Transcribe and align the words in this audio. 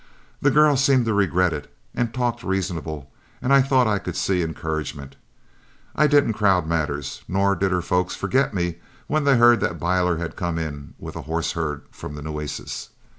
The 0.41 0.49
girl 0.49 0.77
seemed 0.77 1.05
to 1.05 1.13
regret 1.13 1.53
it 1.53 1.71
and 1.93 2.11
talked 2.11 2.41
reasonable, 2.41 3.11
and 3.39 3.53
I 3.53 3.61
thought 3.61 3.85
I 3.85 3.99
could 3.99 4.15
see 4.15 4.41
encouragement. 4.41 5.15
I 5.95 6.07
didn't 6.07 6.33
crowd 6.33 6.65
matters, 6.65 7.21
nor 7.27 7.55
did 7.55 7.69
her 7.71 7.83
folks 7.83 8.15
forget 8.15 8.51
me 8.51 8.77
when 9.05 9.25
they 9.25 9.37
heard 9.37 9.59
that 9.59 9.77
Byler 9.79 10.17
had 10.17 10.35
come 10.35 10.57
in 10.57 10.95
with 10.97 11.15
a 11.15 11.21
horse 11.29 11.51
herd 11.51 11.83
from 11.91 12.15
the 12.15 12.23
Nueces. 12.23 12.89